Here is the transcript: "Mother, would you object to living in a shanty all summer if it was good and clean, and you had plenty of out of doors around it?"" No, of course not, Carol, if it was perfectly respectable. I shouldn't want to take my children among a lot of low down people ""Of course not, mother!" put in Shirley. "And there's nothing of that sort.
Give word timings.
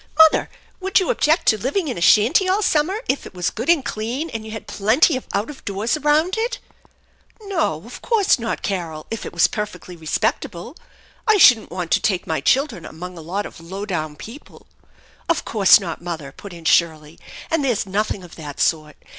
"Mother, 0.17 0.49
would 0.79 0.99
you 0.99 1.11
object 1.11 1.45
to 1.49 1.59
living 1.61 1.87
in 1.87 1.95
a 1.95 2.01
shanty 2.01 2.49
all 2.49 2.63
summer 2.63 3.01
if 3.07 3.27
it 3.27 3.35
was 3.35 3.51
good 3.51 3.69
and 3.69 3.85
clean, 3.85 4.31
and 4.31 4.43
you 4.43 4.49
had 4.49 4.65
plenty 4.65 5.15
of 5.15 5.27
out 5.31 5.51
of 5.51 5.63
doors 5.63 5.95
around 5.95 6.39
it?"" 6.39 6.57
No, 7.43 7.83
of 7.85 8.01
course 8.01 8.39
not, 8.39 8.63
Carol, 8.63 9.05
if 9.11 9.27
it 9.27 9.31
was 9.31 9.45
perfectly 9.45 9.95
respectable. 9.95 10.75
I 11.27 11.37
shouldn't 11.37 11.69
want 11.69 11.91
to 11.91 11.99
take 12.01 12.25
my 12.25 12.41
children 12.41 12.83
among 12.83 13.15
a 13.15 13.21
lot 13.21 13.45
of 13.45 13.59
low 13.61 13.85
down 13.85 14.15
people 14.15 14.65
""Of 15.29 15.45
course 15.45 15.79
not, 15.79 16.01
mother!" 16.01 16.31
put 16.35 16.51
in 16.51 16.65
Shirley. 16.65 17.19
"And 17.51 17.63
there's 17.63 17.85
nothing 17.85 18.23
of 18.23 18.33
that 18.37 18.59
sort. 18.59 18.97